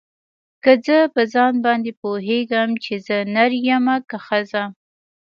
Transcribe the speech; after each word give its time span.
که 0.63 0.71
زه 0.85 0.97
په 1.15 1.21
ځان 1.33 1.53
باندې 1.65 1.91
پوهېږم 2.01 2.69
چې 2.83 2.93
زه 3.07 3.17
نر 3.35 3.51
يمه 3.67 3.95
که 4.09 4.17
ښځه. 4.25 4.63